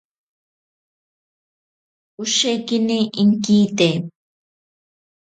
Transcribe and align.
Oshekini 2.21 2.97
inkite. 3.21 3.89